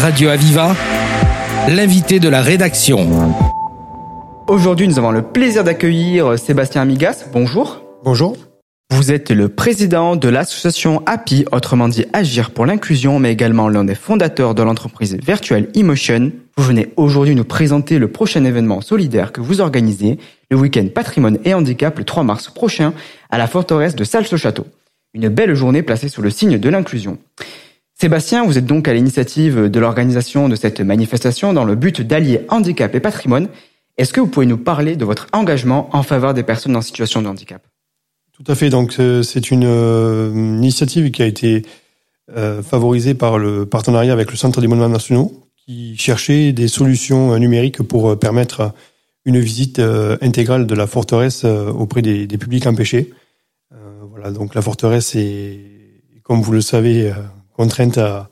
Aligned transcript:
Radio 0.00 0.28
Aviva, 0.28 0.76
l'invité 1.68 2.20
de 2.20 2.28
la 2.28 2.40
rédaction. 2.40 3.34
Aujourd'hui, 4.46 4.86
nous 4.86 4.96
avons 5.00 5.10
le 5.10 5.22
plaisir 5.22 5.64
d'accueillir 5.64 6.38
Sébastien 6.38 6.82
Amigas. 6.82 7.24
Bonjour. 7.32 7.82
Bonjour. 8.04 8.36
Vous 8.92 9.10
êtes 9.10 9.32
le 9.32 9.48
président 9.48 10.14
de 10.14 10.28
l'association 10.28 11.02
API, 11.04 11.46
autrement 11.50 11.88
dit 11.88 12.04
Agir 12.12 12.52
pour 12.52 12.64
l'inclusion, 12.64 13.18
mais 13.18 13.32
également 13.32 13.68
l'un 13.68 13.82
des 13.82 13.96
fondateurs 13.96 14.54
de 14.54 14.62
l'entreprise 14.62 15.16
Virtual 15.20 15.66
Emotion. 15.74 16.30
Vous 16.56 16.64
venez 16.64 16.92
aujourd'hui 16.94 17.34
nous 17.34 17.42
présenter 17.42 17.98
le 17.98 18.06
prochain 18.06 18.44
événement 18.44 18.80
solidaire 18.80 19.32
que 19.32 19.40
vous 19.40 19.60
organisez, 19.60 20.18
le 20.48 20.56
week-end 20.56 20.86
patrimoine 20.94 21.38
et 21.44 21.54
handicap 21.54 21.98
le 21.98 22.04
3 22.04 22.22
mars 22.22 22.50
prochain 22.50 22.92
à 23.30 23.38
la 23.38 23.48
forteresse 23.48 23.96
de 23.96 24.04
Salles-au-Château. 24.04 24.66
Une 25.12 25.28
belle 25.28 25.54
journée 25.54 25.82
placée 25.82 26.08
sous 26.08 26.22
le 26.22 26.30
signe 26.30 26.56
de 26.56 26.68
l'inclusion. 26.68 27.18
Sébastien, 28.00 28.46
vous 28.46 28.56
êtes 28.56 28.64
donc 28.64 28.86
à 28.86 28.94
l'initiative 28.94 29.64
de 29.64 29.80
l'organisation 29.80 30.48
de 30.48 30.54
cette 30.54 30.80
manifestation 30.80 31.52
dans 31.52 31.64
le 31.64 31.74
but 31.74 32.00
d'allier 32.00 32.42
handicap 32.48 32.94
et 32.94 33.00
patrimoine. 33.00 33.48
Est-ce 33.96 34.12
que 34.12 34.20
vous 34.20 34.28
pouvez 34.28 34.46
nous 34.46 34.56
parler 34.56 34.94
de 34.94 35.04
votre 35.04 35.26
engagement 35.32 35.90
en 35.92 36.04
faveur 36.04 36.32
des 36.32 36.44
personnes 36.44 36.76
en 36.76 36.80
situation 36.80 37.22
de 37.22 37.26
handicap? 37.26 37.60
Tout 38.32 38.44
à 38.46 38.54
fait. 38.54 38.70
Donc 38.70 38.94
euh, 39.00 39.24
c'est 39.24 39.50
une, 39.50 39.64
euh, 39.64 40.30
initiative 40.32 41.10
qui 41.10 41.22
a 41.22 41.26
été 41.26 41.66
euh, 42.36 42.62
favorisée 42.62 43.14
par 43.14 43.36
le 43.36 43.66
partenariat 43.66 44.12
avec 44.12 44.30
le 44.30 44.36
Centre 44.36 44.60
des 44.60 44.68
monuments 44.68 44.88
nationaux, 44.88 45.32
qui 45.56 45.96
cherchait 45.96 46.52
des 46.52 46.68
solutions 46.68 47.36
numériques 47.36 47.82
pour 47.82 48.16
permettre 48.16 48.74
une 49.24 49.40
visite 49.40 49.80
intégrale 50.20 50.68
de 50.68 50.74
la 50.76 50.86
forteresse 50.86 51.44
auprès 51.44 52.00
des, 52.00 52.28
des 52.28 52.38
publics 52.38 52.66
empêchés. 52.68 53.12
voilà. 54.08 54.30
Donc 54.30 54.54
la 54.54 54.62
forteresse 54.62 55.16
est, 55.16 55.58
comme 56.22 56.40
vous 56.40 56.52
le 56.52 56.60
savez, 56.60 57.12
contrainte 57.58 57.98
à, 57.98 58.30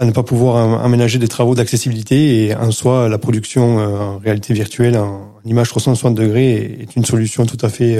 ne 0.00 0.10
pas 0.10 0.22
pouvoir 0.22 0.84
aménager 0.84 1.18
des 1.18 1.28
travaux 1.28 1.54
d'accessibilité 1.54 2.46
et 2.46 2.56
en 2.56 2.70
soi 2.70 3.08
la 3.08 3.18
production 3.18 3.78
en 3.78 4.18
réalité 4.18 4.52
virtuelle 4.52 4.96
en, 4.98 5.32
image 5.44 5.68
360 5.70 6.14
degrés 6.14 6.54
est 6.80 6.96
une 6.96 7.04
solution 7.04 7.46
tout 7.46 7.58
à 7.64 7.68
fait 7.68 7.96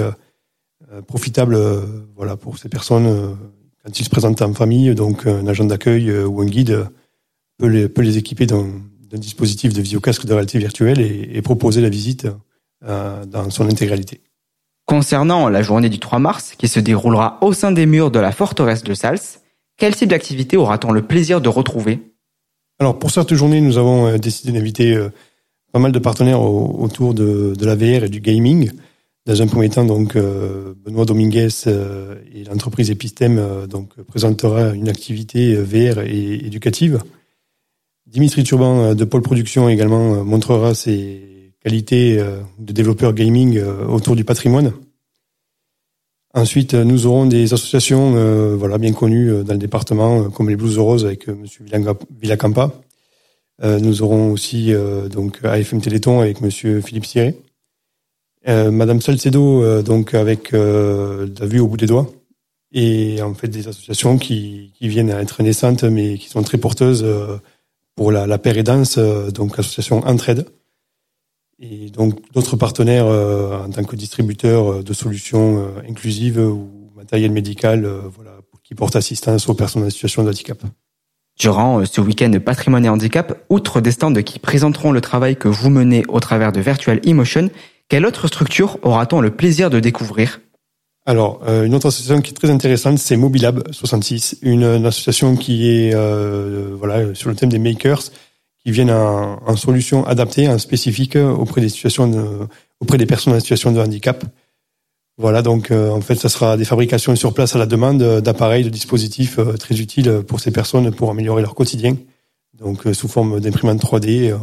euh, 0.93 1.01
profitable 1.01 1.55
euh, 1.55 1.81
voilà 2.17 2.37
pour 2.37 2.59
ces 2.59 2.69
personnes 2.69 3.07
euh, 3.07 3.29
quand 3.83 3.99
ils 3.99 4.05
se 4.05 4.11
présentent 4.11 4.43
en 4.43 4.53
famille. 4.53 4.95
Donc 4.95 5.27
un 5.27 5.47
agent 5.47 5.65
d'accueil 5.65 6.13
ou 6.13 6.41
un 6.43 6.47
guide 6.47 6.87
peut 7.59 7.69
les, 7.69 7.89
peut 7.89 8.03
les 8.03 8.19
équiper 8.19 8.47
d'un 8.47 8.69
dispositif 9.13 9.73
de 9.73 9.81
visiocasque 9.81 10.27
de 10.27 10.33
réalité 10.33 10.59
virtuelle 10.59 11.01
et, 11.01 11.43
proposer 11.43 11.81
la 11.81 11.89
visite 11.89 12.27
dans 12.81 13.51
son 13.51 13.69
intégralité. 13.69 14.21
Concernant 14.87 15.49
la 15.49 15.63
journée 15.63 15.89
du 15.89 15.99
3 15.99 16.19
mars, 16.19 16.55
qui 16.57 16.69
se 16.69 16.81
déroulera 16.81 17.39
au 17.41 17.53
sein 17.53 17.73
des 17.73 17.87
murs 17.87 18.11
de 18.11 18.21
la 18.21 18.33
forteresse 18.33 18.83
de 18.85 18.95
Sals, 18.95 19.42
quel 19.83 19.97
type 19.97 20.11
d'activité 20.11 20.57
aura-t-on 20.57 20.93
le 20.93 21.03
plaisir 21.03 21.41
de 21.41 21.49
retrouver? 21.49 21.99
Alors 22.79 23.01
pour 23.01 23.11
cette 23.11 23.35
journée, 23.35 23.61
nous 23.61 23.79
avons 23.79 24.17
décidé 24.17 24.53
d'inviter 24.53 24.97
pas 25.73 25.81
mal 25.81 25.91
de 25.91 25.99
partenaires 25.99 26.41
autour 26.41 27.15
de, 27.15 27.53
la 27.61 27.75
VR 27.75 28.05
et 28.05 28.09
du 28.09 28.21
gaming. 28.21 28.71
Dans 29.27 29.43
un 29.43 29.49
premier 29.49 29.69
temps, 29.71 29.85
donc 29.85 30.15
euh, 30.15 30.75
Benoît 30.85 31.05
Dominguez 31.05 31.49
euh, 31.67 32.15
et 32.33 32.45
l'entreprise 32.45 32.93
Epistème 32.93 33.39
euh, 33.41 33.67
donc 33.67 34.01
présentera 34.07 34.69
une 34.69 34.89
activité 34.89 35.57
VR 35.57 36.03
et 36.03 36.35
éducative. 36.47 37.03
Dimitri 38.07 38.45
Turban 38.45 38.95
de 38.95 39.05
Pôle 39.05 39.23
Production 39.23 39.69
également 39.69 40.23
montrera 40.23 40.77
ses 40.77 41.55
qualités 41.61 42.23
de 42.61 42.73
développeur 42.73 43.15
gaming 43.15 43.61
autour 43.89 44.15
du 44.15 44.23
patrimoine. 44.23 44.73
Ensuite, 46.35 46.75
nous 46.75 47.07
aurons 47.07 47.27
des 47.27 47.53
associations 47.53 48.13
voilà 48.57 48.79
bien 48.79 48.93
connues 48.93 49.45
dans 49.45 49.53
le 49.53 49.59
département 49.59 50.31
comme 50.31 50.49
les 50.49 50.57
Blues 50.57 50.79
Roses 50.79 51.05
avec 51.05 51.29
Monsieur 51.29 51.65
Villacampa. 52.21 52.73
nous 53.63 54.03
aurons 54.03 54.33
aussi 54.33 54.73
donc 55.11 55.41
AFM 55.45 55.83
Téléthon 55.83 56.21
avec 56.21 56.41
Monsieur 56.41 56.81
Philippe 56.81 57.05
Siré. 57.05 57.37
Euh, 58.49 58.73
Madame 58.73 59.01
Salcedo, 59.01 59.63
euh, 59.63 59.83
donc 59.83 60.15
avec 60.15 60.53
euh, 60.53 61.29
la 61.39 61.47
vue 61.47 61.61
au 61.61 61.69
bout 61.69 61.77
des 61.77 61.87
doigts, 61.87 62.11
et 62.73 63.23
en 63.23 63.35
fait 63.35 63.47
des 63.47 63.69
associations 63.69 64.19
qui, 64.19 64.73
qui 64.77 64.89
viennent 64.89 65.13
à 65.13 65.21
être 65.23 65.43
naissantes, 65.43 65.85
mais 65.85 66.19
qui 66.19 66.29
sont 66.29 66.43
très 66.43 66.59
porteuses 66.59 67.07
pour 67.95 68.11
la, 68.11 68.27
la 68.27 68.39
paire 68.39 68.57
et 68.59 68.63
danse, 68.63 68.99
donc 68.99 69.57
l'association 69.57 69.99
Entraide. 70.07 70.47
Et 71.63 71.91
donc 71.91 72.21
d'autres 72.33 72.57
partenaires 72.57 73.07
en 73.07 73.71
tant 73.71 73.85
que 73.85 73.95
distributeurs 73.97 74.83
de 74.83 74.93
solutions 74.93 75.65
inclusives 75.89 76.39
ou 76.39 76.91
matériel 76.97 77.31
médical, 77.31 77.87
voilà, 78.15 78.33
qui 78.65 78.75
portent 78.75 78.97
assistance 78.97 79.49
aux 79.49 79.55
personnes 79.55 79.85
en 79.85 79.91
situation 79.91 80.25
de 80.25 80.29
handicap. 80.29 80.61
Durant 81.39 81.85
ce 81.85 82.01
week-end 82.01 82.33
patrimoine 82.45 82.85
et 82.85 82.89
handicap, 82.89 83.45
outre 83.49 83.81
des 83.81 83.93
stands 83.93 84.13
qui 84.13 84.39
présenteront 84.39 84.93
le 84.93 85.01
travail 85.01 85.37
que 85.37 85.49
vous 85.49 85.71
menez 85.71 86.05
au 86.09 86.21
travers 86.21 86.53
de 86.53 86.61
Virtual 86.61 87.01
Emotion, 87.05 87.49
quelle 87.89 88.07
autre 88.07 88.27
structure 88.27 88.79
aura-t-on 88.83 89.21
le 89.21 89.31
plaisir 89.31 89.71
de 89.71 89.81
découvrir? 89.81 90.41
Alors, 91.05 91.41
euh, 91.47 91.65
une 91.65 91.75
autre 91.75 91.89
association 91.89 92.21
qui 92.21 92.31
est 92.31 92.35
très 92.35 92.51
intéressante, 92.51 92.99
c'est 92.99 93.17
Mobilab 93.17 93.73
66, 93.73 94.39
une, 94.43 94.65
association 94.87 95.37
qui 95.37 95.69
est 95.69 95.95
euh, 95.95 96.77
voilà 96.79 97.15
sur 97.15 97.29
le 97.29 97.35
thème 97.35 97.49
des 97.49 97.59
makers, 97.59 98.03
qui 98.65 98.73
viennent 98.73 98.91
en, 98.91 99.43
en 99.45 99.57
solutions 99.57 100.05
adaptées, 100.07 100.49
en 100.49 100.59
spécifique 100.59 101.17
auprès 101.17 101.61
des 101.61 101.69
situations, 101.69 102.09
de, 102.09 102.25
auprès 102.81 102.99
des 102.99 103.07
personnes 103.07 103.35
en 103.35 103.41
situation 103.41 103.73
de 103.73 103.81
handicap. 103.81 104.25
Voilà, 105.19 105.43
donc 105.43 105.71
euh, 105.71 105.91
en 105.91 106.01
fait, 106.01 106.15
ça 106.15 106.29
sera 106.29 106.57
des 106.57 106.65
fabrications 106.65 107.15
sur 107.17 107.35
place 107.35 107.55
à 107.55 107.59
la 107.59 107.67
demande 107.67 108.03
d'appareils, 108.21 108.65
de 108.65 108.71
dispositifs 108.71 109.39
très 109.59 109.81
utiles 109.81 110.23
pour 110.27 110.41
ces 110.41 110.51
personnes 110.51 110.93
pour 110.93 111.11
améliorer 111.11 111.43
leur 111.43 111.55
quotidien. 111.55 111.97
Donc 112.55 112.83
sous 112.93 113.09
forme 113.09 113.41
d'imprimante 113.41 113.83
3D, 113.83 114.35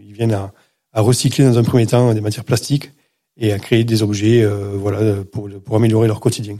ils 0.00 0.12
viennent 0.12 0.32
à 0.32 0.52
à 0.96 1.02
recycler 1.02 1.44
dans 1.44 1.58
un 1.58 1.62
premier 1.62 1.86
temps 1.86 2.14
des 2.14 2.22
matières 2.22 2.44
plastiques 2.44 2.90
et 3.36 3.52
à 3.52 3.58
créer 3.58 3.84
des 3.84 4.02
objets 4.02 4.42
euh, 4.42 4.72
voilà, 4.74 5.22
pour, 5.24 5.48
pour 5.62 5.76
améliorer 5.76 6.08
leur 6.08 6.20
quotidien. 6.20 6.58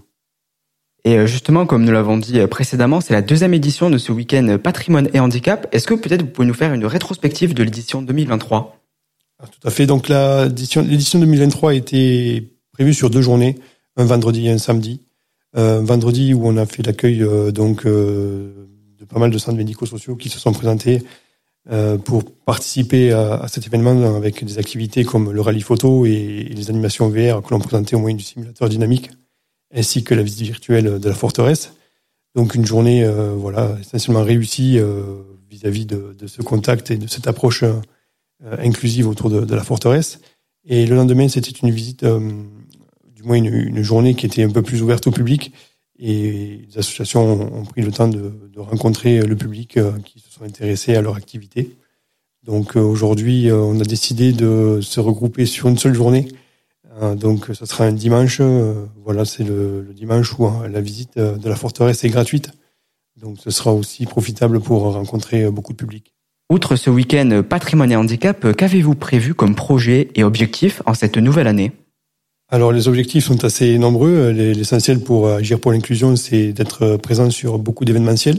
Et 1.06 1.16
euh, 1.16 1.26
justement, 1.26 1.66
comme 1.66 1.84
nous 1.84 1.92
l'avons 1.92 2.18
dit 2.18 2.40
euh, 2.40 2.48
précédemment, 2.48 3.00
c'est 3.00 3.14
la 3.14 3.22
deuxième 3.22 3.54
édition 3.54 3.90
de 3.90 3.96
ce 3.96 4.10
week-end 4.10 4.58
patrimoine 4.60 5.08
et 5.14 5.20
handicap. 5.20 5.68
Est-ce 5.70 5.86
que 5.86 5.94
peut-être 5.94 6.22
vous 6.22 6.28
pouvez 6.28 6.48
nous 6.48 6.52
faire 6.52 6.74
une 6.74 6.84
rétrospective 6.84 7.54
de 7.54 7.62
l'édition 7.62 8.02
2023 8.02 8.76
ah, 9.38 9.46
Tout 9.46 9.68
à 9.68 9.70
fait. 9.70 9.86
Donc 9.86 10.08
l'édition 10.08 10.82
2023 10.82 11.70
a 11.70 11.74
été 11.74 12.52
prévue 12.72 12.92
sur 12.92 13.08
deux 13.08 13.22
journées, 13.22 13.56
un 13.96 14.04
vendredi 14.04 14.48
et 14.48 14.50
un 14.50 14.58
samedi. 14.58 15.00
Un 15.54 15.84
vendredi 15.84 16.34
où 16.34 16.44
on 16.44 16.56
a 16.56 16.66
fait 16.66 16.84
l'accueil 16.84 17.24
donc 17.54 17.86
de 17.86 19.04
pas 19.08 19.20
mal 19.20 19.30
de 19.30 19.38
centres 19.38 19.56
médico-sociaux 19.56 20.16
qui 20.16 20.28
se 20.28 20.38
sont 20.38 20.52
présentés 20.52 21.02
euh, 21.70 21.98
pour 21.98 22.24
participer 22.44 23.12
à, 23.12 23.46
cet 23.48 23.66
événement 23.66 24.16
avec 24.16 24.44
des 24.44 24.58
activités 24.58 25.04
comme 25.04 25.32
le 25.32 25.40
rallye 25.40 25.62
photo 25.62 26.04
et, 26.04 26.48
les 26.50 26.70
animations 26.70 27.08
VR 27.08 27.42
que 27.42 27.50
l'on 27.50 27.58
présentait 27.58 27.96
au 27.96 28.00
moyen 28.00 28.16
du 28.16 28.22
simulateur 28.22 28.68
dynamique, 28.68 29.10
ainsi 29.76 30.02
que 30.02 30.14
la 30.14 30.22
visite 30.22 30.46
virtuelle 30.46 30.98
de 30.98 31.08
la 31.08 31.14
forteresse. 31.14 31.74
Donc 32.34 32.54
une 32.54 32.66
journée 32.66 33.04
euh, 33.04 33.34
voilà 33.34 33.76
essentiellement 33.80 34.22
réussie 34.22 34.78
euh, 34.78 35.22
vis-à-vis 35.48 35.86
de, 35.86 36.14
ce 36.26 36.42
contact 36.42 36.90
et 36.90 36.96
de 36.96 37.06
cette 37.06 37.28
approche 37.28 37.62
euh, 37.62 37.80
inclusive 38.58 39.08
autour 39.08 39.30
de, 39.30 39.54
la 39.54 39.62
forteresse. 39.62 40.20
Et 40.66 40.84
le 40.86 40.96
lendemain, 40.96 41.28
c'était 41.28 41.50
une 41.50 41.70
visite, 41.70 42.04
du 42.04 43.22
moins 43.22 43.36
une, 43.36 43.82
journée 43.82 44.14
qui 44.14 44.26
était 44.26 44.42
un 44.42 44.50
peu 44.50 44.62
plus 44.62 44.82
ouverte 44.82 45.06
au 45.06 45.12
public. 45.12 45.52
Et 45.98 46.60
les 46.68 46.78
associations 46.78 47.54
ont 47.54 47.64
pris 47.64 47.82
le 47.82 47.92
temps 47.92 48.08
de, 48.08 48.32
rencontrer 48.56 49.20
le 49.20 49.36
public 49.36 49.78
qui 50.04 50.22
sont 50.28 50.44
intéressés 50.44 50.96
à 50.96 51.02
leur 51.02 51.14
activité. 51.14 51.76
Donc 52.42 52.74
aujourd'hui, 52.74 53.50
on 53.52 53.78
a 53.78 53.84
décidé 53.84 54.32
de 54.32 54.80
se 54.82 54.98
regrouper 54.98 55.46
sur 55.46 55.68
une 55.68 55.78
seule 55.78 55.94
journée. 55.94 56.26
Euh, 57.00 57.14
donc 57.14 57.46
ce 57.52 57.66
sera 57.66 57.84
un 57.84 57.92
dimanche. 57.92 58.40
Voilà, 59.04 59.24
c'est 59.24 59.44
le, 59.44 59.86
dimanche 59.94 60.38
où 60.38 60.46
hein, 60.46 60.68
la 60.70 60.80
visite 60.80 61.18
de 61.18 61.48
la 61.48 61.56
forteresse 61.56 62.04
est 62.04 62.08
gratuite. 62.08 62.50
Donc 63.20 63.38
ce 63.42 63.50
sera 63.50 63.72
aussi 63.72 64.06
profitable 64.06 64.60
pour 64.60 64.82
rencontrer 64.82 65.50
beaucoup 65.50 65.72
de 65.72 65.78
public. 65.78 66.12
Outre 66.50 66.76
ce 66.76 66.90
week-end 66.90 67.42
patrimoine 67.48 67.90
et 67.90 67.96
handicap, 67.96 68.52
qu'avez-vous 68.52 68.94
prévu 68.94 69.34
comme 69.34 69.54
projet 69.54 70.10
et 70.14 70.22
objectif 70.22 70.82
en 70.86 70.94
cette 70.94 71.16
nouvelle 71.16 71.48
année? 71.48 71.72
Alors 72.48 72.70
les 72.70 72.86
objectifs 72.86 73.24
sont 73.24 73.44
assez 73.44 73.78
nombreux. 73.78 74.30
L'essentiel 74.30 75.00
pour 75.00 75.28
agir 75.28 75.58
pour 75.58 75.72
l'inclusion, 75.72 76.14
c'est 76.14 76.52
d'être 76.52 76.96
présent 76.98 77.30
sur 77.30 77.58
beaucoup 77.58 77.84
d'événementiels 77.84 78.38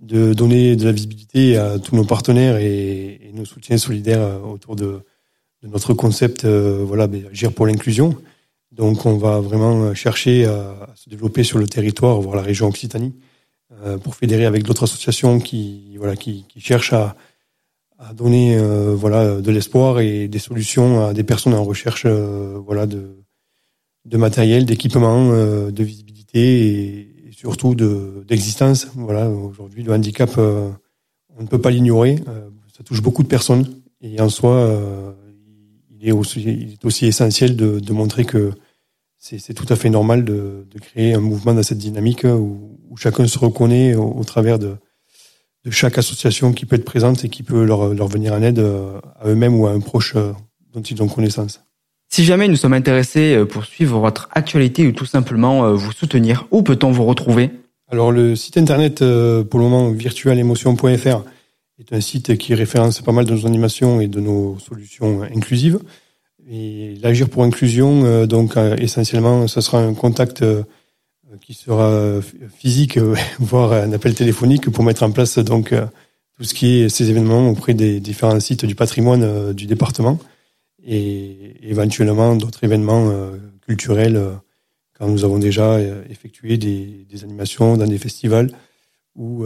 de 0.00 0.32
donner 0.32 0.76
de 0.76 0.84
la 0.84 0.92
visibilité 0.92 1.56
à 1.56 1.78
tous 1.78 1.96
nos 1.96 2.04
partenaires 2.04 2.56
et, 2.56 3.20
nos 3.34 3.44
soutiens 3.44 3.78
solidaires 3.78 4.20
euh, 4.20 4.40
autour 4.40 4.74
de, 4.74 5.00
notre 5.62 5.94
concept 5.94 6.44
euh, 6.44 6.84
voilà 6.86 7.08
agir 7.30 7.52
pour 7.52 7.66
l'inclusion. 7.66 8.16
Donc 8.72 9.06
on 9.06 9.16
va 9.16 9.40
vraiment 9.40 9.94
chercher 9.94 10.44
à, 10.44 10.90
se 10.94 11.08
développer 11.08 11.42
sur 11.42 11.58
le 11.58 11.66
territoire, 11.66 12.20
voire 12.20 12.36
la 12.36 12.42
région 12.42 12.68
Occitanie, 12.68 13.14
euh, 13.82 13.98
pour 13.98 14.14
fédérer 14.14 14.46
avec 14.46 14.62
d'autres 14.62 14.84
associations 14.84 15.40
qui 15.40 15.96
voilà 15.96 16.16
qui, 16.16 16.44
cherchent 16.58 16.92
à, 16.92 17.16
à 17.98 18.12
donner 18.12 18.56
voilà 18.94 19.40
de 19.40 19.50
l'espoir 19.50 20.00
et 20.00 20.28
des 20.28 20.38
solutions 20.38 21.06
à 21.06 21.12
des 21.12 21.24
personnes 21.24 21.54
en 21.54 21.64
recherche 21.64 22.06
voilà 22.06 22.86
de 22.86 23.16
de 24.04 24.16
matériel, 24.16 24.64
d'équipement, 24.64 25.28
de 25.28 25.82
visibilité 25.82 26.08
et, 26.38 27.08
surtout 27.38 27.74
de 27.76 28.24
d'existence. 28.26 28.88
Voilà, 28.96 29.30
aujourd'hui 29.30 29.84
le 29.84 29.92
handicap, 29.92 30.30
euh, 30.38 30.70
on 31.36 31.42
ne 31.42 31.46
peut 31.46 31.60
pas 31.60 31.70
l'ignorer. 31.70 32.16
ça 32.76 32.82
touche 32.82 33.00
beaucoup 33.00 33.22
de 33.22 33.28
personnes 33.28 33.64
et 34.00 34.20
en 34.20 34.28
soi, 34.28 34.54
il 36.00 36.08
est 36.08 36.12
aussi, 36.12 36.42
il 36.42 36.72
est 36.72 36.84
aussi 36.84 37.06
essentiel 37.06 37.56
de, 37.56 37.80
de 37.80 37.92
montrer 37.92 38.24
que 38.24 38.52
c'est 39.18 39.54
tout 39.54 39.66
à 39.68 39.76
fait 39.76 39.90
normal 39.90 40.24
de, 40.24 40.66
de, 40.70 40.78
créer 40.78 41.14
un 41.14 41.20
mouvement 41.20 41.52
dans 41.52 41.62
cette 41.62 41.78
dynamique 41.78 42.22
où, 42.24 42.78
où 42.88 42.96
chacun 42.96 43.26
se 43.26 43.38
reconnaît 43.38 43.96
au, 43.96 44.04
au 44.04 44.24
travers 44.24 44.58
de, 44.58 44.76
de, 45.64 45.70
chaque 45.70 45.98
association 45.98 46.52
qui 46.52 46.66
peut 46.66 46.76
être 46.76 46.84
présente 46.84 47.24
et 47.24 47.28
qui 47.28 47.42
peut 47.42 47.64
leur, 47.64 47.94
leur 47.94 48.06
venir 48.06 48.32
en 48.32 48.42
aide 48.42 48.60
à 48.60 49.28
eux-mêmes 49.28 49.58
ou 49.58 49.66
à 49.66 49.72
un 49.72 49.80
proche 49.80 50.14
dont 50.72 50.82
ils 50.82 51.02
ont 51.02 51.08
connaissance. 51.08 51.60
Si 52.10 52.24
jamais 52.24 52.48
nous 52.48 52.56
sommes 52.56 52.72
intéressés 52.72 53.34
euh, 53.34 53.44
pour 53.44 53.64
suivre 53.64 54.00
votre 54.00 54.28
actualité 54.32 54.86
ou 54.86 54.92
tout 54.92 55.04
simplement 55.04 55.66
euh, 55.66 55.74
vous 55.74 55.92
soutenir, 55.92 56.46
où 56.50 56.62
peut-on 56.62 56.90
vous 56.90 57.04
retrouver? 57.04 57.50
Alors 57.90 58.12
le 58.12 58.34
site 58.34 58.56
internet 58.56 59.02
euh, 59.02 59.44
pour 59.44 59.60
le 59.60 59.66
moment 59.66 59.90
virtualemotion.fr 59.90 61.22
est 61.78 61.92
un 61.92 62.00
site 62.00 62.36
qui 62.36 62.54
référence 62.54 63.00
pas 63.00 63.12
mal 63.12 63.24
de 63.24 63.34
nos 63.34 63.46
animations 63.46 64.00
et 64.00 64.08
de 64.08 64.20
nos 64.20 64.58
solutions 64.58 65.22
inclusives. 65.22 65.78
Et 66.50 66.96
l'agir 67.02 67.28
pour 67.28 67.44
inclusion, 67.44 68.26
donc 68.26 68.56
essentiellement, 68.78 69.46
ce 69.48 69.60
sera 69.60 69.80
un 69.82 69.92
contact 69.92 70.42
qui 71.42 71.52
sera 71.52 72.20
physique, 72.56 72.98
voire 73.38 73.72
un 73.74 73.92
appel 73.92 74.14
téléphonique 74.14 74.70
pour 74.70 74.82
mettre 74.82 75.02
en 75.02 75.10
place 75.10 75.38
donc 75.38 75.74
tout 76.36 76.44
ce 76.44 76.54
qui 76.54 76.80
est 76.80 76.88
ces 76.88 77.10
événements 77.10 77.50
auprès 77.50 77.74
des 77.74 78.00
différents 78.00 78.40
sites 78.40 78.64
du 78.64 78.74
patrimoine 78.74 79.52
du 79.52 79.66
département 79.66 80.18
et 80.88 81.56
éventuellement 81.62 82.34
d'autres 82.34 82.64
événements 82.64 83.10
euh, 83.10 83.36
culturels 83.66 84.16
euh, 84.16 84.32
quand 84.98 85.08
nous 85.08 85.24
avons 85.24 85.38
déjà 85.38 85.74
euh, 85.74 86.02
effectué 86.08 86.56
des, 86.56 87.06
des 87.08 87.24
animations 87.24 87.76
dans 87.76 87.86
des 87.86 87.98
festivals 87.98 88.50
ou, 89.18 89.44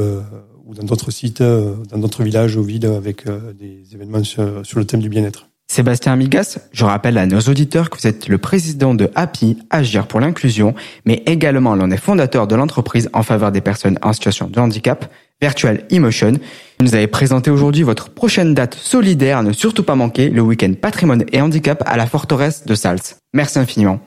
ou 0.64 0.74
dans 0.74 0.84
d'autres 0.84 1.10
sites, 1.10 1.42
dans 1.42 1.98
d'autres 1.98 2.22
villages 2.22 2.56
au 2.56 2.62
vide 2.62 2.84
avec 2.84 3.24
des 3.58 3.82
événements 3.94 4.22
sur, 4.22 4.64
sur 4.64 4.78
le 4.78 4.84
thème 4.84 5.00
du 5.00 5.08
bien-être. 5.08 5.48
Sébastien 5.72 6.12
Amigas, 6.12 6.58
je 6.72 6.84
rappelle 6.84 7.16
à 7.16 7.24
nos 7.24 7.40
auditeurs 7.40 7.88
que 7.88 7.96
vous 7.96 8.06
êtes 8.06 8.28
le 8.28 8.36
président 8.36 8.94
de 8.94 9.10
Happy, 9.14 9.56
Agir 9.70 10.06
pour 10.06 10.20
l'inclusion, 10.20 10.74
mais 11.06 11.22
également 11.24 11.74
l'un 11.74 11.88
des 11.88 11.96
fondateurs 11.96 12.46
de 12.46 12.54
l'entreprise 12.54 13.08
en 13.14 13.22
faveur 13.22 13.52
des 13.52 13.62
personnes 13.62 13.98
en 14.02 14.12
situation 14.12 14.48
de 14.48 14.60
handicap, 14.60 15.10
Virtual 15.40 15.84
Emotion. 15.88 16.32
Vous 16.78 16.84
nous 16.84 16.94
avez 16.94 17.06
présenté 17.06 17.50
aujourd'hui 17.50 17.84
votre 17.84 18.10
prochaine 18.10 18.52
date 18.52 18.74
solidaire 18.74 19.38
à 19.38 19.42
ne 19.42 19.52
surtout 19.52 19.82
pas 19.82 19.94
manquer, 19.94 20.28
le 20.28 20.42
week-end 20.42 20.74
patrimoine 20.78 21.24
et 21.32 21.40
handicap 21.40 21.82
à 21.86 21.96
la 21.96 22.04
forteresse 22.04 22.66
de 22.66 22.74
Sals. 22.74 23.16
Merci 23.32 23.58
infiniment. 23.58 23.98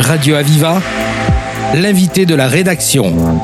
Radio 0.00 0.34
Aviva, 0.34 0.82
l'invité 1.74 2.26
de 2.26 2.34
la 2.34 2.46
rédaction. 2.46 3.40